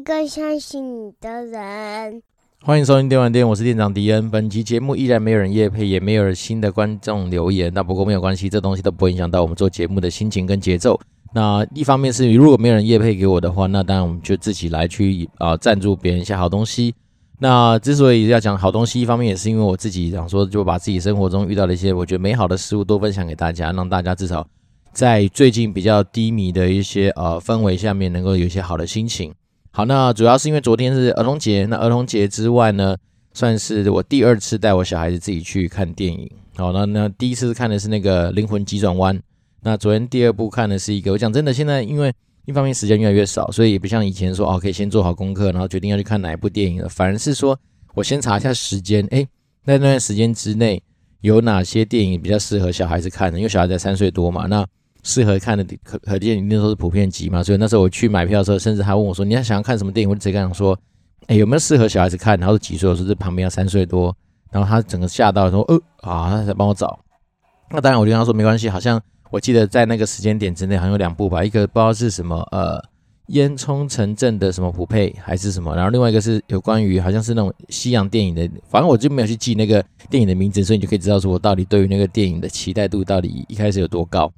[0.00, 2.22] 也需要一个相信你的人。
[2.62, 4.30] 欢迎收听电玩店，我是店长迪恩。
[4.30, 7.70] 本期节目依然没有人夜配，也没有新的观众留言。
[7.74, 10.98] 那不过没有关系，这东西都不会影响到我们做节目的心情跟节奏。
[11.34, 16.94] 那一方面是如果没有人夜配给我的话，那当然我们就自己来去啊赞助别人一下好东西。
[17.38, 24.46] 那之所以要讲好东西，一方面也是因为我自己想说，就把自己生活中遇到的一些我觉得美好的事物都分享给大家，让大家至少
[24.92, 29.32] 在最近比较低迷的一些呃氛围下面，能够有一些好的心情。
[29.72, 32.96] 好，那主要是因为昨天是儿童节，那儿童节之外呢，
[33.32, 36.28] 算是我第二次带我小孩子自己去看电影。
[36.56, 39.16] 好，那那第一次看的是那个《灵魂急转弯》，
[39.62, 41.12] 那昨天第二部看的是一个。
[41.12, 42.12] 我讲真的，现在因为
[42.46, 46.88] 一方面时间越来越少，所以也不像以前说哦，可以先做好功课，然后决定要去看哪一部电影了。
[46.88, 47.56] 反而是说
[47.94, 49.22] 我先查一下时间，诶，
[49.64, 50.82] 在那段时间之内
[51.20, 53.38] 有哪些电影比较适合小孩子看的？
[53.38, 54.66] 因为小孩子才三岁多嘛，那。
[55.02, 60.78] 适合看的可可见那时候是普遍级嘛，所以那时候我去买票的时候，甚至还问我说：“你要想要看什么电影？”我就直接跟他说
[61.28, 62.88] ：“哎，有没有适合小孩子看？”然后几岁？
[62.88, 64.14] 我说：“这旁边要三岁多。”
[64.52, 66.98] 然后他整个吓到说：“呃啊！”他才帮我找。
[67.70, 72.82] 那当然，我就跟他说：“没关系，好像我记得在那个时间点之内，好像有两部吧，一个不知道是什么呃
[73.28, 84.30] 烟囱城镇的什么普配还是什么，然后另外一个是有关于好像是那种西洋电影的，反正我就没有去记那个电影的名字，所以你就可以知道说我到底对于那个电影的期待度到底一开始有多高。”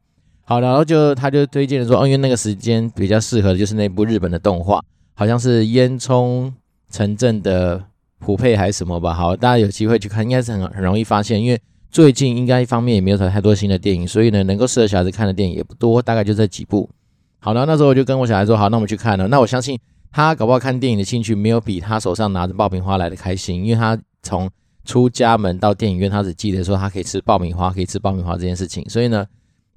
[0.44, 4.82] 好，然后就他就推荐说，哦，因为那个时间比较适合的就是那部日本的动画，
[5.14, 6.52] 好像是烟囱
[6.90, 7.82] 城镇的
[8.18, 9.14] 普配还是什么吧。
[9.14, 16.90] 好，大家有机会去看，应该是很很容易发现，因为最近应该一方面也没有太多新的电影，所以呢，能够适合小孩子看的电影也不多，大概就这几部。
[17.38, 19.28] 好，然后那时候我就跟我小孩说，好，那我们去看了。
[19.28, 19.78] 那我相信
[20.10, 24.50] 他搞不好看电影的兴趣没有比他手上拿着爆米花来的开心，因为他从
[24.84, 29.24] 出家门到电影院，他只记得说他可以吃爆米花，可以吃爆米花这件事情，所以呢。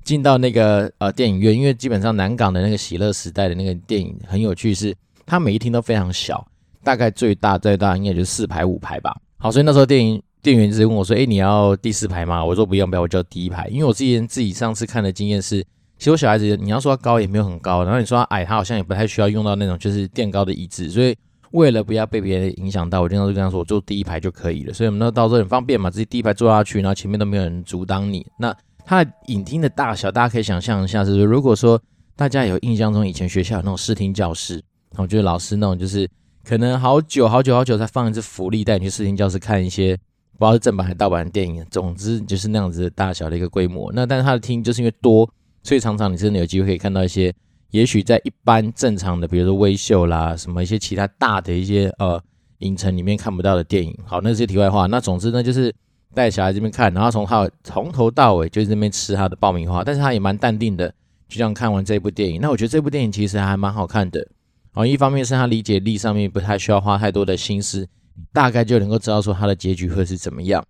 [0.05, 4.95] 进到那个呃电影院，因为基本上南港的那个喜乐时代的那个电影很有趣是，
[5.25, 6.47] 它每一厅都非常小，
[6.83, 9.13] 大概最大最大应该就是四排五排吧。
[9.37, 15.61] 好，所以那时候电影店员直接问我说：“诶，你要第四排吗？”我说：“不用，不要，我就第一排。”因为我之前自己上次看的经验是，
[15.97, 21.15] 其实我小孩子你要说他高也没有很高，然后你说他矮，他好像也不太需要用到那种就是垫高的椅子，所以
[21.51, 28.25] 为了不要被别人影响到，我经常就跟他说：“我坐第一排就可以了。”所以我们那到时候很方便嘛，直接第一排坐下去，然后前面都没有人阻挡你。
[28.37, 28.55] 那
[28.85, 31.81] 它的影厅的大小，大家可以想象一下，就是如果说
[32.15, 34.53] 大家有印象中以前学校有那种视听教室，
[34.91, 36.07] 然后就是老师那种，就是
[36.43, 39.97] 可能好久好久好久才放一次福利带你去视听教室看一些
[40.37, 43.91] 不知道是正版还是盗版的电影，总之就是那样子的大小的一个规模。
[43.93, 45.27] 那但是它的厅就是因为多，
[45.63, 47.33] 所以常常你真的有机会可以看到一些，
[47.71, 52.21] 也许在一般正常的，比如说微秀啦，什么一些其他大的一些呃
[52.59, 53.97] 影城里面看不到的电影。
[54.05, 55.73] 好，那些题外话，那总之呢就是。
[56.15, 60.87] 带小孩这边看，然后从他从头到尾就是这边吃他的爆米花，但是他也蛮淡定的，
[61.27, 62.39] 就这样看完这部电影。
[62.41, 64.25] 那我觉得这部电影其实还蛮好看的。
[64.73, 67.87] 哦，一方面是他理解力上面不太需要花太多的心思，
[68.33, 70.63] 大概就能够知道说他的结局会是怎么样。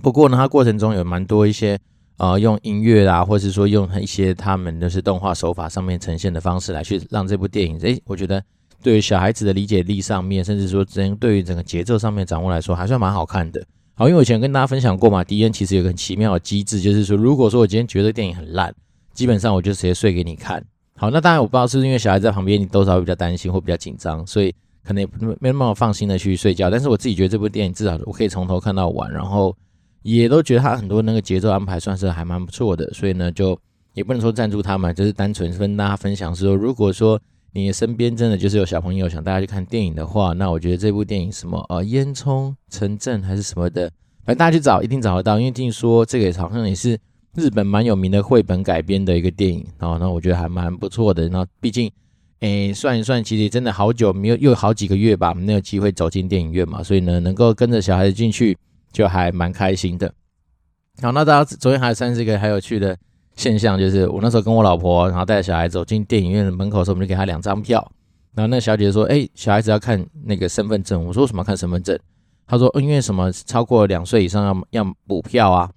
[0.00, 1.78] 不过呢，他过程中有蛮多一些
[2.16, 8.42] 呃用音乐啦，或是说用一些他们的是动画手法上面呈现的方式来去让这部电影，诶，我觉得
[8.82, 13.64] 对于小孩子的理解力上面，甚至说整对于整个节奏上面掌握来说，还算蛮好看的。
[14.02, 18.74] 好，因为我以前跟大家分享过嘛，迪恩其实有个很奇妙的机制，就是说，如果说我今天觉得电影很烂，
[19.14, 20.60] 基本上我就直接睡给你看。
[20.96, 24.52] 好，那当然我不知道是不是因为小孩在旁边，你多少会比较担心或比较紧张，所以
[24.82, 26.68] 可能也没没那么放心的去睡觉。
[26.68, 29.56] 但是我自己觉得这部电影至少我可以从头看到完，然后
[30.02, 33.56] 也都觉得他很多那个节奏安排算是还蛮不错的，所以呢，就
[33.94, 37.20] 也不能说赞助他们，就是单纯跟大家分享是说，如果说。
[37.54, 43.90] 你身边真的就是有小朋友想大家去看电影的话，那我觉得这部电影什么呃烟囱城镇还是什么的，
[44.24, 46.98] 反正大家去找一定找得到，因为听说这个好像也是
[47.34, 51.28] 日本蛮有名的绘本改编的一个电影，然后那我觉得还蛮不错的。
[51.28, 51.90] 那毕竟，
[52.40, 58.56] 诶算一算，其实真的好久没有，又好几个月吧，没有机会走进电影院嘛，所以呢，能够跟着小孩子进去
[58.92, 60.14] 就还蛮开心的。
[61.02, 62.96] 好，那大家昨天还有三十个还有趣的。
[63.34, 67.90] 现象就是，我那时候跟我老婆，然后带着小孩走进电影院的门口的时候，我们就给他两张票。
[68.34, 71.98] 然后那小姐姐说：“哎，小孩子要看那个身份证。”我说：“为什么要看身份证？”
[72.46, 75.70] 她说：“因为什么超过两岁以上要要补票啊。”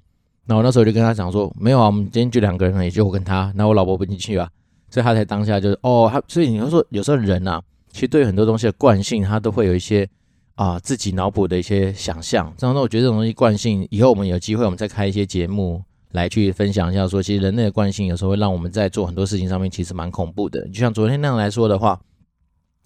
[0.47, 4.49] 然后那时候就跟他讲说：“没有啊，我们今天就两个人，也就我跟他，然后我老婆不进去啊。”
[4.89, 7.61] 所以他才当下就是哦，他所以你要说有时候人啊，
[7.91, 10.07] 其实对很多东西的惯性，他都会有一些
[10.53, 12.53] 啊自己脑补的一些想象。
[12.55, 15.83] 这样那我觉得这种东西惯性，以后我们有机会，我们再开一些节目。
[16.15, 20.67] 来去分享一下，说其实人类的惯性有时候会让我们在做很多事情上面其实蛮恐怖的。
[20.69, 21.99] 就像昨天那样来说的话，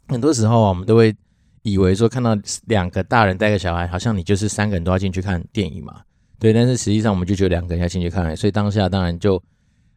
[0.09, 1.15] 很多时候啊，我们都会
[1.61, 6.01] 以为说看到两个大人带个小孩，好像你就是三个人都要进去看电影嘛，
[6.39, 6.51] 对。
[6.51, 9.41] 但是实际上我们就只有两个人要进去看，所以当下当然就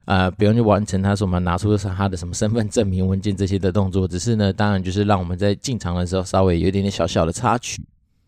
[0.04, 7.80] 呃，不用去完成他说我们拿出他的什么身份证明文件这些的动作，只是呢，当然就是让我们在进场的时候稍微有一点点小小的插曲。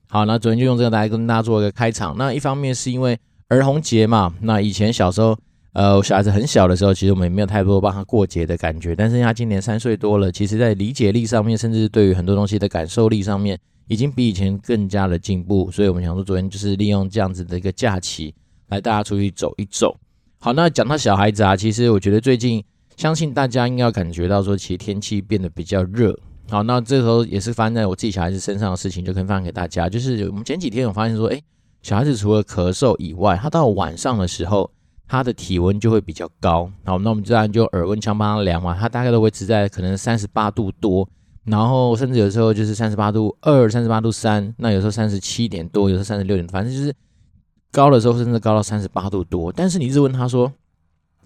[0.09, 2.17] 好，那昨天就用这个来跟大家做一个开场。
[2.17, 3.19] 那一方面是因为
[3.49, 5.37] 儿童节嘛，那以前小时候，
[5.73, 8.97] 呃，小孩子很小的时候，其实我们也没有太多帮他过节的感觉。
[8.97, 13.59] 但是他今年三岁多了，其实在理解力上面，甚至对于很多东西的感受力上面，
[13.89, 15.71] 已经比以前更加的进步。
[15.71, 18.35] 所以我们想说，昨天就是利用这样子的一个假期，
[18.69, 19.97] 来大家出去走一走。
[20.39, 22.65] 好，那讲到小孩子啊，其实我觉得最近
[22.97, 26.19] 相信大家应该感觉到说，其实天气变得比较热。
[26.49, 29.89] 好，那这时候也是发生在我自己小孩子身上的事情，就可以分享给大家。
[29.89, 31.43] 就是我们前几天有发现说，诶，
[31.85, 34.71] 小孩子除了咳嗽以外，他到晚上的时候，
[35.07, 36.71] 他的体温就会比较高。
[36.85, 41.07] 好，那我们自然就耳温枪帮他量嘛，他大概都维持在可能三十八度多，
[41.45, 46.93] 然后甚至有时候就是三十八度二、三十八度三，那有时候三十七点多，有时候三十六点，反正就是。
[47.71, 50.51] 高的时候甚至高到三十八度多，但是你一直问他说：“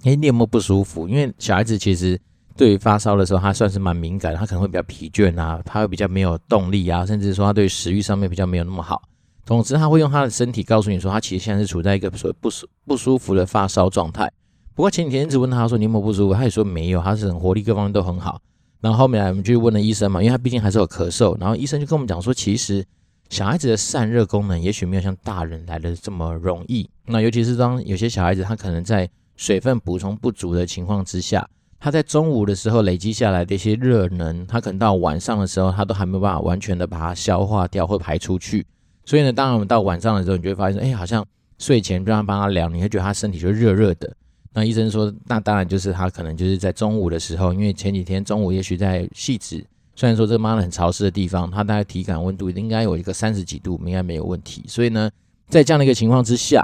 [0.04, 2.18] 诶，你有没有不舒服？”因为小孩子其实
[2.56, 9.02] 对于发烧的时候，他算是蛮敏感的，他可能会比较疲倦啊，他会比较没有动力啊，甚至说他对食欲上面比较没有那么好。
[9.48, 14.30] 总之，他会用他的身体告诉你说，他其实现在是处在一个所谓不舒不舒服的发烧状态。
[14.74, 18.38] 不过前几天一直问他说：“你有没有不舒服？”他也说没有，他是很活力，各方面都很好。
[18.82, 22.84] 然后后面来我们就问了医生嘛，因为他毕竟还是有咳嗽，然后医生就跟我们讲说，其实。
[23.30, 26.88] 小孩子的散热功能也许没有像大人来的这么容易。
[27.04, 29.06] 那尤其是当有些小孩子他可能在
[29.36, 31.46] 水分补充不足的情况之下，
[31.78, 38.66] 他在中午的时候累积下来的一些热能，他可能到晚上的时候他都还没有办法完全的把它消化掉或排出去。
[39.08, 41.24] 所以呢，当然我们到晚上的时候，你就会发现，哎，好像
[41.58, 44.14] 睡前不让他帮他量，你会觉得他身体就热热的。
[44.52, 49.64] 那医生说，那当然就是他可能就是在中午的时候，因为前几天中午也许在汐止。
[49.96, 54.62] 虽然说这个妈妈很潮湿的地方，他大概体感温度应该有一个三十几度，应该没有问题。
[54.68, 55.10] 所以呢，
[55.48, 56.62] 在这样的一个情况之下，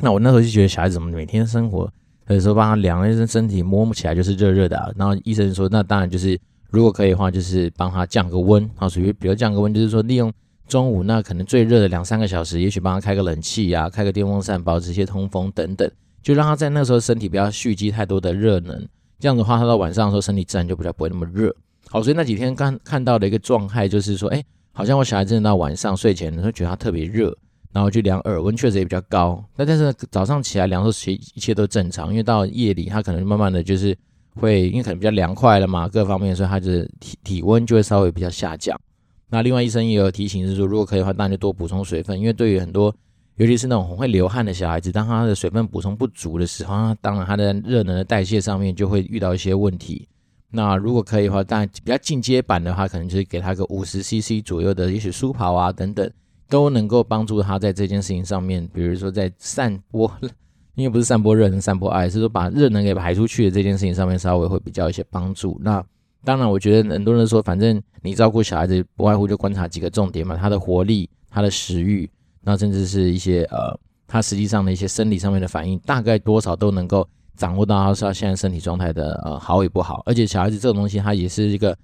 [0.00, 1.86] 那我那时候就觉得小孩子怎么每天生活
[2.28, 4.90] 有时候帮他量了一身身体摸不起来就是热热的啊。
[4.96, 6.40] 然后医生说，那当然就是
[6.70, 10.32] 如果可以的话，就是帮他降个温啊，属于比如降个温，就是说利用
[10.68, 15.90] 中午那可能最热的两三个小时，也许帮他开个冷气啊，开个电风扇，保持一些通风等等，
[16.22, 18.88] 就让他在那时候身体不要蓄积太多的热能。
[19.18, 21.54] 这样的话，他到晚上的时候身体自然就比较不会那么热。
[21.88, 24.42] 好，所以那几天刚看到的一个状态就是说，哎，
[24.72, 27.36] 好像我小孩真的到晚上睡前，会觉得他特别热，
[27.72, 29.44] 然后去量耳温，确实也比较高。
[29.56, 32.10] 那但是早上起来量的时候，其一切都正常。
[32.10, 33.96] 因为到夜里，他可能慢慢的就是
[34.36, 38.80] 会，因为可能比较凉快了嘛，各方面，所以他的体体温就会稍微比较下降。
[39.32, 42.94] 那另外医生也有提醒是说，如果可以的话，当然就多补充水分，因为对于很多，
[43.36, 50.06] 尤其是那种很会流汗的小孩子，当他的水分补充不足的时候，当然他的热能的代谢上面就会遇到一些问题。
[50.50, 56.10] 那如果可以的话，当然比较进阶版的话，可能就是给他个五十 CC 左右的，也许舒跑啊等等，
[56.50, 60.12] 都能够帮助他在这件事情上面，比如说在散播，
[60.74, 65.58] 因为不是散播热能、散播爱，是说把热能给排出去的这件事情上面，稍微会比较一些帮助。
[65.62, 65.82] 那
[66.24, 72.08] 当然，我觉得很多人说，反正你照顾小孩子，不外乎就观察几个重点嘛，他的活力、他的食欲，
[72.42, 77.08] 那甚至是一些呃，他实际上的一些生理上面的反应，大概多少都能够。
[77.34, 81.76] 掌握到他说他现在身体状态的呃好与不好，而且小孩子这种东西，他也是一个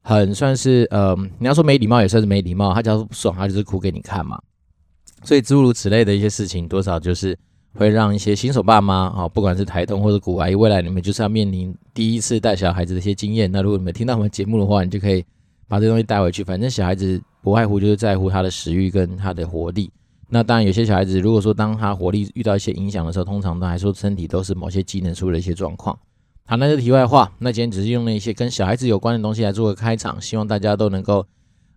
[0.00, 4.40] 很算是呃，你要说没礼貌也算是没礼貌，他只要不爽，他就是哭给你看嘛。
[5.24, 7.36] 所以诸如此类的一些事情，多少就是
[7.74, 13.50] 会让一些新手爸妈啊，不管是台东或者股癌，未来你们就是要面临第一次带小孩子的一些经验。
[13.50, 15.24] 那如果你们听到我们节目的话，你就可以
[15.68, 16.42] 把这东西带回去。
[16.42, 19.90] 反正小孩子不外乎就是在乎他的食欲跟他的活力。
[20.28, 25.98] 那当然，有些小孩子，如果说当他活力遇到一些影响的时候，通常都还说身体都是某些机能出了一些状况。
[26.46, 27.30] 好，那是题外话。
[27.38, 31.26] 那今天只是用了一些跟小孩子有关的东西来做个开场，希望大家都能够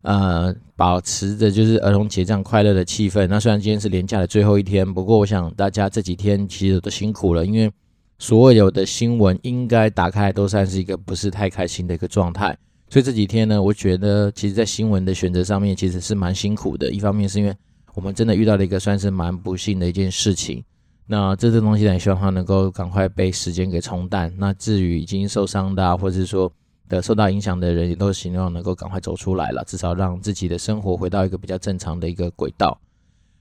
[0.04, 3.28] 呃保持着就是儿童节这样快乐的气氛。
[3.28, 7.70] 那虽然今天是连假的最后一天，不过我想大家这几天其实都辛苦了，因为
[8.18, 12.58] 所有的新闻应该打开都算是一个不是太开心的一个状态。
[12.90, 16.92] 所以这几天呢，我觉得其实在新闻的选择上面其实是蛮辛苦的。
[16.92, 17.56] 一方面是因为
[17.94, 20.64] 我们真的遇到了一个算是蛮不幸的一件事情，
[21.08, 24.34] 那这个东西呢，也希望它能够赶快被时间给冲淡。
[24.38, 26.52] 那至于已经受伤的，或者是说
[26.88, 32.80] 的受到影响的人，也都希望能够赶快走出来了，至少让自己的生活回到一个比较正常的一个轨道。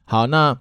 [0.04, 0.58] 好，那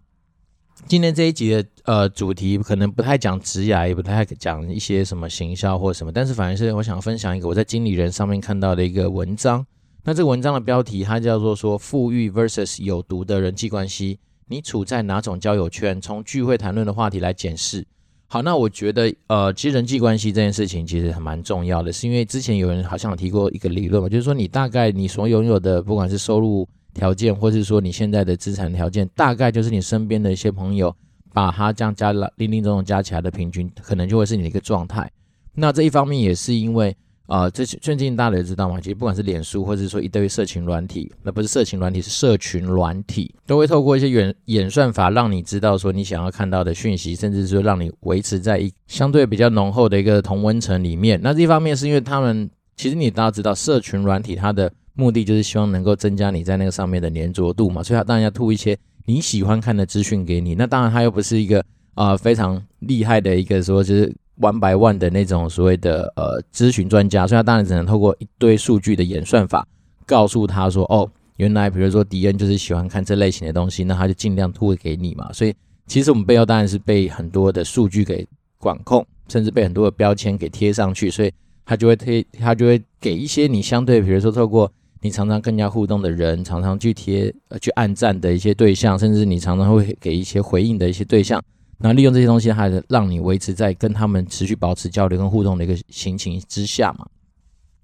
[0.85, 9.65] 今天这一集的呃主题可能不太讲职涯，也不太讲一些什么行销或什么，但是反而是我想分享一个我在经理人上面看到的一个文章。
[10.03, 15.99] 那这个文章的标题，它叫做说“富裕 vs 有毒的人际关系”，你处在哪种交友圈？
[15.99, 17.85] 从聚会谈论的话题来检视。
[18.27, 30.95] 好，那我觉得，呃，其实人际关系这件事情其实还蛮重要的，是因为之前有人好像提过一个理论嘛，就是说你大概你所拥有的，不管是收入条件，或是说你现在的资产条件，大概就是你身边的一些朋友
[31.33, 35.11] 把它这样加了零零总总加起来的平均，可能就会是你的一个状态。
[35.53, 36.95] 那这一方面也是因为。
[37.25, 51.17] 啊、呃，这最近大家也知道嘛，其实不管是脸书，或者是说一堆社群软体，那不是社群软体，是社群软体，都会透过一些演演算法，让你知道说你想要看到的讯息，甚至说让你维持在一相对比较浓厚的一个同温层里面。
[51.23, 60.55] 那这一方面是因为他们其实你大家知道，社群软体它的目的就是希望能够增加你在那个上面的黏着度嘛，所以他当然要吐一些你喜欢看的资讯给你。
[60.55, 61.59] 那当然他又不是一个
[61.93, 64.13] 啊、呃、非常厉害的一个说就是。
[64.41, 69.65] one by one 的那种所谓的呃咨询专家，所以他当然只能透过一堆数据的演算法，
[70.07, 71.07] 告诉他说，哦，
[71.37, 75.31] 原来比如说迪恩就是喜欢看这类型的东西，那他就尽量吐给你嘛。
[75.31, 75.53] 所以
[75.85, 81.31] 其实我们背后当然是被很多的数据给管控，甚至被很多的标签给贴上去，所以
[81.63, 84.69] 他就会贴，他就会给一些你相对，比如说透过
[85.03, 91.43] 你常常更加互动的人，常常去贴呃去按赞的一些对象，甚至你常常会给一些回应的一些对象。
[91.79, 97.05] 那利用这些东西，还是让你维持在跟他们持续保持交流跟互动的一个心情之下嘛。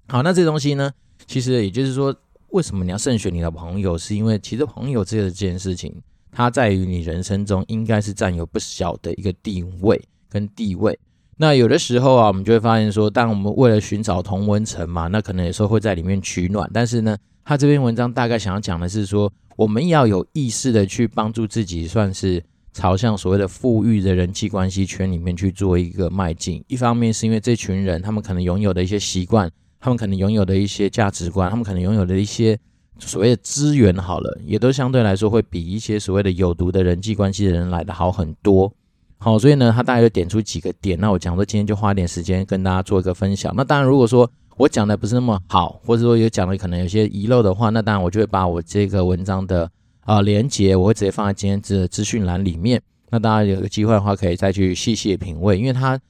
[0.08, 0.90] 好，那这东西呢，
[1.26, 2.16] 其实也就是说，
[2.48, 3.98] 为什么你要慎选你的朋友？
[3.98, 5.94] 是因为其实朋友这这件事情，
[6.32, 10.98] 它在于你人生中应该是占有不小的一个地位跟地位。
[11.40, 16.70] 那有的时候啊，我们就会发现说，当我们为了寻找同温层嘛，那可能有时候会在里面取暖。
[16.70, 22.44] 但是呢，他这篇文章大概想要讲的是说，我们要有意识的去帮助自己，算是。
[22.72, 26.64] 朝向所谓的富裕的人际关系圈里面去做一个迈进。
[26.68, 32.56] 一方面是因为这群人，他们可能拥有的一些习惯，他们可能拥有的一些价值观，他们可能拥有的一些
[33.00, 38.72] 所谓的资源，好了，也都相对来说会比一些所谓的有毒的人际关系的人来得好很多。
[39.20, 40.98] 好，所以呢，他大概就点出几个点。
[40.98, 43.52] 那我讲说今天就花点时间跟大家做一个分享。
[43.54, 49.70] 那当然，如果说我讲的不是那么好，或者说有讲的可能有些遗漏的话，那当然我就会把我这个文章的。
[50.02, 52.80] 啊、呃，连接我会直接放在今天的资讯栏里面。
[53.10, 56.00] 那大家有个机会的话，可以再去细细品味，因为它，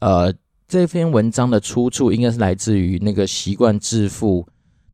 [0.00, 0.32] 呃，
[0.66, 4.42] 这篇文章的出处应该是来自于那个《习惯致富》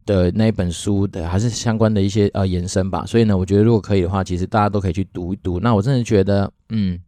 [0.05, 3.07] 的那本书的，还是相关的一些呃延伸吧。
[3.07, 5.61] 所以呢，我觉得如果可以的话，其实大家都可以去读一读。
[5.61, 6.99] 那我真的觉得，嗯，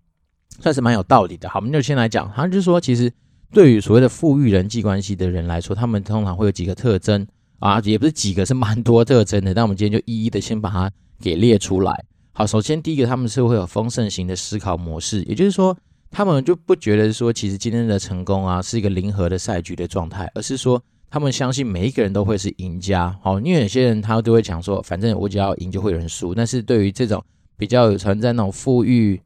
[0.61, 1.49] 算是蛮有道理的。
[1.49, 3.13] 好，我们就先来讲，他就是说，其实
[3.53, 7.27] 对于所谓的富裕人际关系的人来说，他们通常会有几个特征
[7.59, 9.55] 啊，也不是几个，是蛮多特征的。
[9.55, 10.91] 那我们今天就一一的先把它。
[11.23, 12.05] 给列出来。
[12.33, 15.77] 好，首先第一个，他们是会有丰盛型的思考模式，也就是说，
[16.11, 23.17] 他们就不觉得说，其实今天的成功啊是一个零和的赛局的状态，而是说，他们相信每一个人都会是赢家。
[23.23, 26.35] 好，因为有些人他都会讲说，反正我只要赢就会有人输。
[26.35, 27.25] 但是对于这种
[27.57, 29.23] 比较有存在那种富裕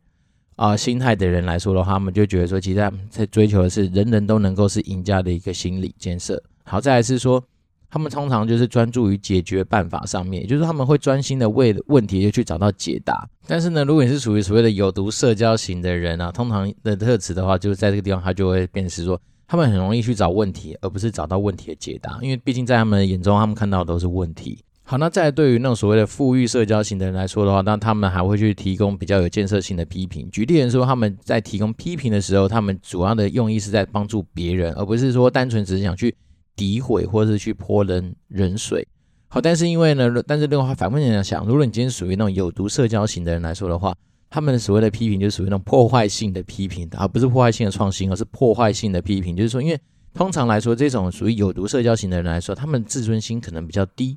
[0.57, 6.43] 啊、心态的人来说的话，他们就觉得说，其实他们在追求的是人人都能够是赢家的一个心理建设。
[6.65, 7.43] 好，再来是说。
[7.89, 13.27] 他们通常就是专注于解决办法上面，也就是他们会专心的为问题就去找到解答。
[13.47, 22.19] 但是呢，如果你是属于所谓的有毒社交型的人啊，通常的特质的话，就是在这个地方他就会变成说，他们很容易去找问题，而不是找到问题的解答。
[22.21, 24.59] 因为毕竟在他们眼中，他们看到的都是问题。
[24.89, 30.31] 好，那再对于那种所谓的富裕社交型的人来说的话，那他们还会去提供比较有建设性的批评。
[30.31, 36.15] 举例来说，他们在提供批评的时候，他们主要的用意是在帮助别人，而不是说单纯只是想去。
[36.59, 38.89] 诋毁或者是去泼人人水，
[39.29, 43.95] 好，但是因为呢，但是另外反过来想，如果你今天属于那种有毒社交型的人来说的话，
[44.31, 49.37] 他们所谓的批评就属于那种破坏性的批评，而不是破坏性的创新，而是破坏性的批评。
[49.37, 49.79] 就是说，因为
[50.15, 54.17] 通常来说，这种属于有毒社交型的人来说，他们自尊心可能比较低，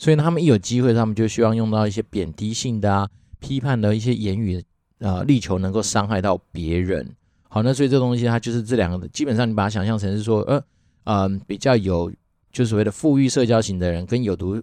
[0.00, 3.06] 所以呢，他们一有机会，他们就希望用到一些贬低性的啊、
[3.38, 4.64] 批判的一些言语、
[4.98, 7.14] 呃，力求能够伤害到别人。
[7.48, 10.62] 好，那所以这东西它就是这两个，基本上你把它想象成是说，呃。
[11.04, 12.12] 嗯，比较有
[12.52, 14.62] 就所谓的富裕社交型的人跟有毒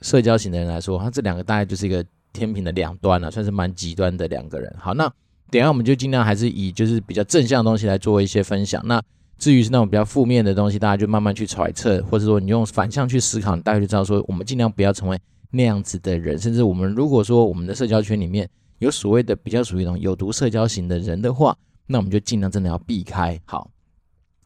[0.00, 2.02] 社交型的人来说，他这两个大概就是一个
[2.32, 4.72] 天平的两端了，算是蛮极端的两个人。
[4.78, 5.12] 好，那
[5.50, 8.80] 等下我们就尽量还是以就是比较正向的东西来做一些分享。
[8.86, 9.02] 那
[9.38, 15.18] 至于是那种比较负面的东西，大家就慢慢去揣测，或者说你用反向去思考，你大概就知道说，我们尽量不要成为
[15.50, 16.38] 那样子的人。
[16.38, 18.48] 甚至我们如果说我们的社交圈里面
[18.78, 23.38] 有所谓的比较属于那种有毒社交型的人的话，那我们就尽量真的要避开。
[23.44, 23.70] 好。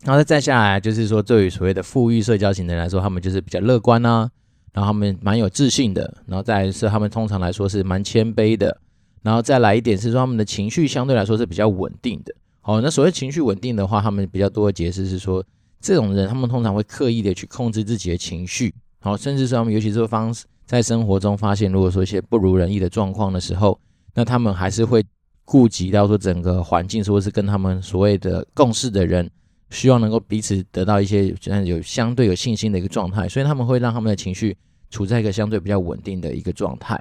[0.05, 4.31] 然后再下来就是说，对于所谓的富裕社交型的人来说，他们就是比较乐观啊，
[4.73, 8.81] 然后他们蛮有自信的，然后再来是他们通常来说是蛮谦卑的，
[9.23, 12.33] 然后再来一点是说他们的情绪相对来说是比较稳定的。
[12.69, 15.43] 哦，那所谓情绪稳定的话，他们比较多的解释是说，
[15.81, 20.35] 这种人他们通常会刻意的去控制自己的情绪，好，甚至是他们尤其是方
[20.67, 23.81] 在生活中发现，如果说一些不如人意的状况的时候，
[24.13, 25.03] 那他们还是会
[25.47, 29.31] 顾及到说整个环境，或是跟他们所谓的共事的人。
[29.71, 31.35] 希望能够彼此得到一些
[31.67, 34.57] 有相对有信心的一个状态，所以他们会让他们的情绪
[34.89, 36.99] 处在一个相对比较稳定的一个状态。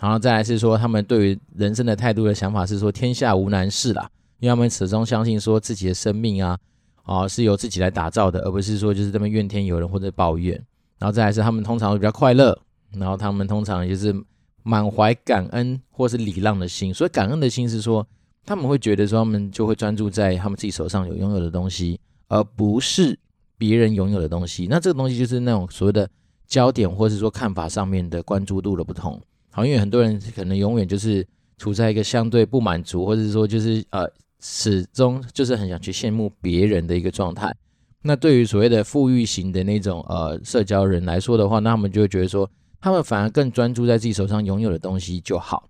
[0.00, 6.58] 然后再来是说，他们对于人生的态度的想法是说，天下无难事啦，因为他们始终相信说自己的生命啊，
[7.02, 10.54] 啊是由自己来打造的，而不是说就是这么怨天尤人或者抱怨。
[10.98, 12.58] 然后再来是他们通常会比较快乐，
[12.92, 14.14] 然后他们通常就是
[14.62, 16.92] 满怀感恩或是礼让的心。
[16.92, 18.06] 所以感恩的心是说，
[18.44, 23.18] 他们会觉得说他们就会专注在他们自己手上有拥有的东西，而不是
[23.56, 24.66] 别人拥有的东西。
[24.68, 26.08] 那这个东西就是那种所谓的
[26.46, 29.20] 焦点或是说看法上面的关注度的不同。
[29.50, 31.26] 好，因为很多人可能永远就是
[31.58, 34.04] 处在一个相对不满足，或者说就是呃
[34.40, 37.54] 始终就是很想去羡慕别人的一个状态。
[38.02, 42.48] 那对于所谓的富裕型的那种呃社交人来说的话，那他们就会觉得说，
[42.80, 45.68] 他们反而更专注在自己手上拥有的东西就好。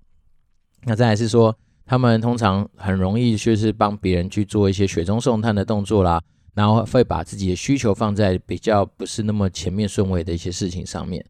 [0.84, 1.56] 那再来是说，
[1.86, 6.22] 他们通常很容易就是帮别人去做一些雪中送炭的动作啦，
[6.54, 11.24] 然后会把自己的需求放在比较不是那么前面顺位的一些事情上面。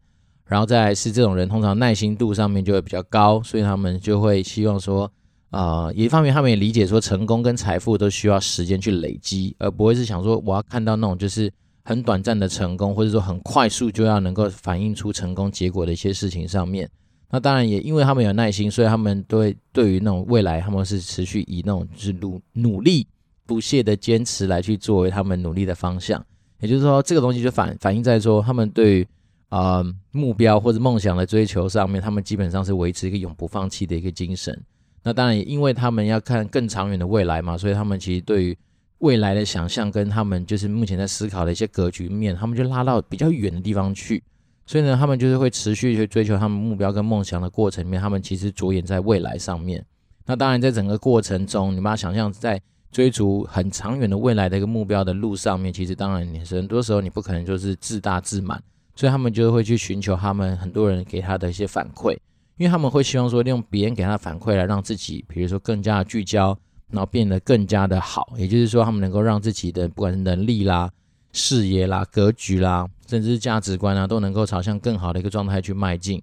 [0.45, 5.11] 然后再来是这种人通常耐心度上面就会比较高，所以他们就会希望说。
[5.51, 11.51] 啊、呃，一方面他们也理解说，成功跟财富都需要时间去累积，而不会是想说我要看到那种就是
[11.85, 16.89] 很短暂的成功，或者说很快速就要能够反映出成功结果的一些事情上面。
[17.31, 23.07] 那当然也因为他们有耐心，所以他们对对于那种未来，他们是持续以那种就是努努力
[23.47, 26.25] 不懈的坚持来去作为他们努力的方向。
[26.61, 29.09] 也就是说，这个东西就反反映在说，他们对于
[29.49, 34.59] 啊、目标或者梦想的追求上面，他们基本上是维持一个永不放弃的一个精神。
[35.03, 38.57] 那当然因为他们要看更长远的未来嘛，所以他们其实对于
[38.99, 44.23] 未来的想象跟他们就是目前在思考的一些格局面，他们就拉到比较远的地方去。
[44.67, 49.83] 所以呢，他们就是会持续去追求他们目标跟梦想的过程面，他们其实着眼在未来上面。
[50.27, 52.61] 那当然，在整个过程中，你把想象在
[52.93, 58.63] 追逐很长远的未来的一个目标的路上面，其实当然你是很多时候你不可能就是自大自满，
[58.95, 62.15] 所以他们就会去寻求他们很多人给他的一些反馈。
[62.59, 66.59] 因为他们会希望说，利用别人给他的反馈来让自己，比如说更加的聚焦，
[66.91, 68.35] 然后变得更加的好。
[68.37, 70.91] 也就是说，他们能够让自己的不管是能力啦、
[71.33, 76.21] 视野啦、格局啦，甚至是价值观啊，都能够朝向更好的一个状态去迈进。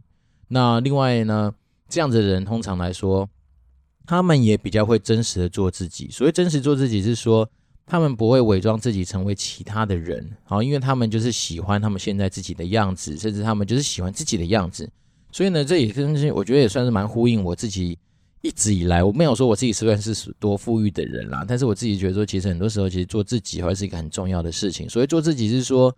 [0.50, 1.54] 那另外呢，
[1.88, 3.30] 这样子的人通常来说，
[4.06, 6.10] 他们也比较会真实的做自己。
[6.12, 7.50] 所谓真实做自己，是说
[7.86, 14.92] 他们不会伪装自己成为其他的人，好，因为他们就是喜欢他们现在自己的样子，甚至他们就是喜欢自己的样子。
[15.36, 18.00] 所以呢，这也真是我觉得也算是蛮呼应我自己
[18.42, 24.88] 一直以来，我没有说我自己虽然是多富裕的人啦，但是我自己觉得说，其实很多时候其实做自己还是一个很重要的事情。
[24.88, 25.94] 所以做自己是说，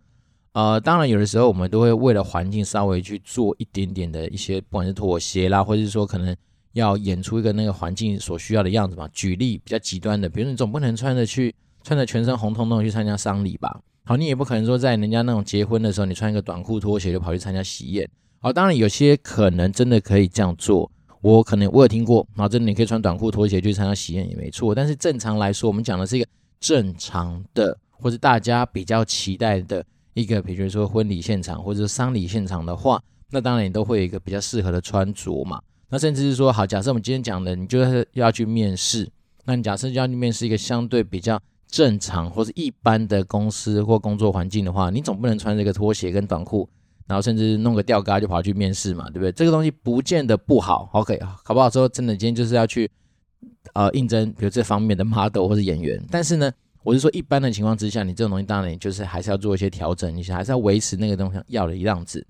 [0.54, 6.36] 呃，当然有的时候我们都会为了环境稍微去做一点点的一些，不管是妥协啦，或者是说可能
[6.73, 9.08] 要演出一个那个环境所需要的样子嘛。
[9.13, 13.82] 举例比较极端的，比如你总不能穿着去穿着全身红彤彤去参加丧礼吧？
[14.06, 18.10] 好，你也不可能说在人家那种结婚的时候，你穿一个短裤拖鞋就跑去参加喜宴。
[18.39, 20.89] 好，当然有些可能真的可以这样做，
[21.21, 24.76] 我可能我有听过，好，真的你可以穿短裤拖鞋去参加喜宴也没错。
[24.76, 26.28] 但是正常来说，我们讲的是一个
[26.60, 35.60] 正常的，或者大家比较期待的一个，比如说婚礼现场或者是丧礼现场的话，那当然你都会有一个比较适合的穿着嘛。
[35.89, 39.10] 那甚至是说，好，假设我们今天讲的，你就是要去面试，
[39.45, 46.69] 那你假设就要去面试一个相对比较正常或是一般的公司或工作环境的话，你总不能穿这个拖鞋跟短裤。
[47.08, 49.32] 然后甚至弄个吊嘎就跑去面试嘛，对不对？
[49.32, 51.70] 这个东西不见得不好，OK，好不好？
[51.70, 52.91] 说真的，今天就是要去
[53.74, 56.04] 呃应征，比如这方面的 model 或者演员。
[56.12, 56.52] 但是呢，
[56.84, 62.28] 我是说一般的情况之下，你这种东西当然就是还是要做一些调整，你还是要维持那个东西要的样子。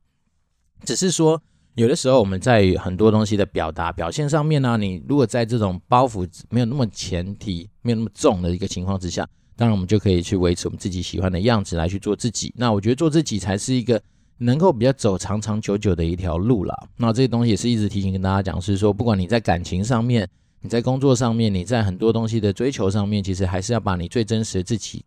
[0.85, 1.41] 只是说
[1.73, 12.53] 有的时候我们在很多东西的表达表现上面呢、你如果在这种包袱没有那么前提、没有那么重的一个情况之下，当然我们就可以去维持我们自己喜欢的样子来去做自己。
[12.55, 13.99] 那我觉得做自己才是一个。
[14.39, 20.27] 能够比较走长长久久的一条路了，那这些东西也是一直提醒跟大家讲，是说不管你在感情上面，
[20.61, 25.03] 你在工作上面，你在很多东西的追求上面，其实还是要把你最真实的自己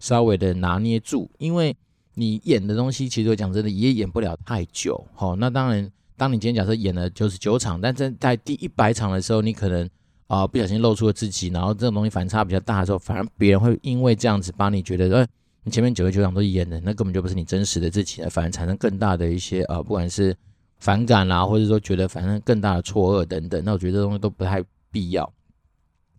[0.00, 1.76] 稍微的拿捏住，因为
[2.14, 5.06] 你演的东西，其实我讲真的也演不了太久。
[5.14, 9.88] 好，那当然，当你今天假设演了九十九场，但在在第一百场的时候，你可能
[10.26, 15.26] 啊、不小心露出了自己，然后这种东西反差比较大的时候，反而别人会因为这样子把你觉得呃。
[15.66, 20.36] 你前面九十九场都演的，那根本就不是你真实的自己了，反而产生更大的一些呃，不管是
[20.78, 25.32] 反感啦，或者说觉得反正更大的错愕等等，那我觉得这东西都不太必要。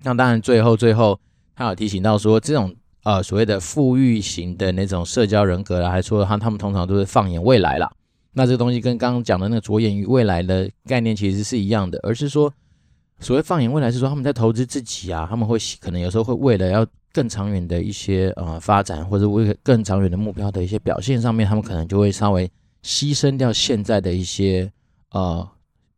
[0.01, 1.19] 那当然，最后最后
[1.55, 7.91] 他有提醒到说，这种呃所谓的富裕型的那种社交人格啦，还说他他们通常都是放眼未来啦。
[8.33, 12.51] 那这个东西跟刚刚讲的那个着眼于未来的概念其实是一样的，而是说
[13.19, 16.83] 所谓放眼未来是说他们在投资自己啊，他们会可能有时候会为了要。
[17.15, 22.45] 更长远的一些呃发展，或者为更长远的目标的一些表现上面，他们可能就会稍微
[22.83, 24.69] 牺牲掉现在的一些
[25.11, 25.49] 呃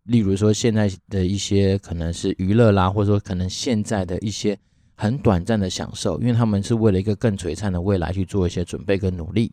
[0.04, 4.56] 例如说现在的一些可能是娱乐啦，或者说可能现在的一些
[4.96, 9.52] 很短暂的享受，因为他们是为了一个更璀璨的未来去做一些准备跟努力。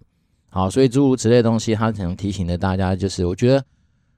[0.50, 3.64] 好，所以诸如此类的东西，他可能提醒的大家，就是我觉得。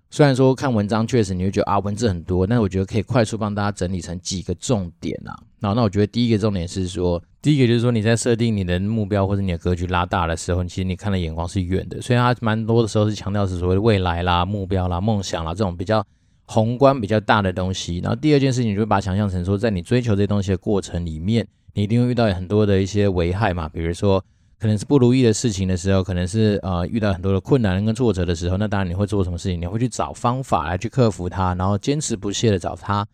[0.08, 5.36] 虽然说看文章确实你会觉得啊文字很多，但是我觉得可以快速帮大家整理成几个重点啊。
[5.58, 16.04] 那那我觉得第一个重点是说，第一个就是说你在设定你的目标或者你的格局拉大的时候，其实你看的眼光是远的，所以它蛮多的时候是强调是所谓的未来啦、目标啦、梦想啦这种比较
[16.46, 17.98] 宏观、比较大的东西。
[17.98, 24.24] 然后第二件事情，你就会把它想象成说，在你追求这些东西的过程里面，你一定会遇到很多的一些危害嘛，比如说。
[24.58, 29.60] 可能是不如意的事情的时候，可能是呃遇到很多的困难跟挫折的时候，那当然你会做什么事情？
[29.60, 33.06] 你会去找方法来去克服它，然后坚持不懈的找它，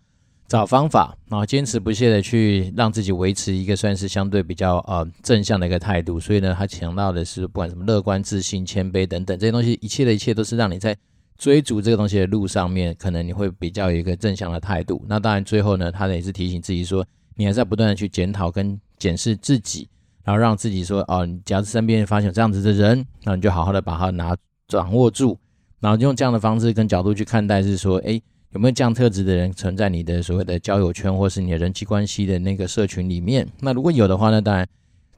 [0.46, 6.20] 找方法，然后坚持不懈的去让自己维持一个算是相对比较呃正向的一个态度。
[6.20, 10.96] 所以呢，他强调的是不管什么乐观、自信、谦卑等等这些东西，一切的一切都是让你在
[11.36, 15.04] 追逐这个东西的路上面，可能你会比较有一个正向的态度。
[15.08, 19.88] 那当然最后呢，他也是提醒自己说，你还是要不断的去检讨跟检视自己。
[20.24, 24.36] 然后让自己说哦，你假如身边发现有这样子的人，那你就好好的把他拿
[24.68, 25.38] 掌握住，
[25.80, 33.48] 然后用这样的方式跟角度去看待，是说，诶，有没有这样特质的人存在你的所谓的交友圈，或是你的人际关系的那个社群里面？
[33.60, 34.68] 那如果有的话，那当然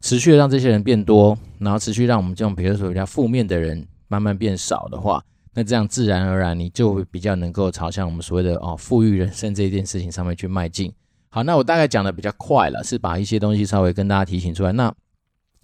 [0.01, 10.93] 持续的让这些人变多，然后持续让我们这种比如说比较负面的人慢慢变少的话，那这样自然而然你就会比较能够朝向我们所谓的哦富裕人生这件事情上面去迈进。
[11.35, 14.71] 好，那我大概讲的比较快了，是把一些东西稍微跟大家提醒出来。
[14.71, 14.95] 那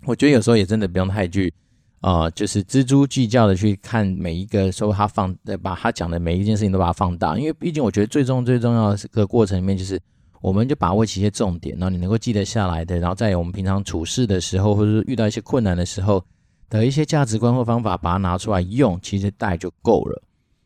[0.05, 1.55] 我觉得有时候也真的不用太去，
[2.01, 7.39] 呃，就是錙铢计较的去看每一个说他放，把他讲的每一件事情都把它放大。
[7.39, 9.97] 因为毕竟我觉得最重最重要的这个过程里面，就是
[10.41, 16.21] 我们就把握起一些重点，然后你能够记得下来的，然后在我们平常处事的时候，或者是遇到一些困难的时候
[16.69, 20.21] 的一些价值观或方法，把它拿出来用，其实大概就够了。